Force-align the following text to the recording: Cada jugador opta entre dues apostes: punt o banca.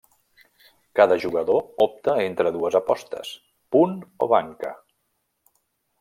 Cada 0.99 1.17
jugador 1.25 1.59
opta 1.85 2.15
entre 2.29 2.53
dues 2.55 2.77
apostes: 2.79 3.33
punt 3.75 3.93
o 4.27 4.29
banca. 4.33 4.73